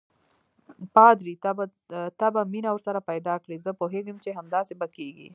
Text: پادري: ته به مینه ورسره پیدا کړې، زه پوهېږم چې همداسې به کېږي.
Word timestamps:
پادري: 0.95 1.33
ته 2.19 2.27
به 2.33 2.41
مینه 2.53 2.69
ورسره 2.73 2.99
پیدا 3.09 3.35
کړې، 3.43 3.55
زه 3.65 3.71
پوهېږم 3.79 4.17
چې 4.23 4.29
همداسې 4.37 4.73
به 4.79 4.87
کېږي. 4.95 5.29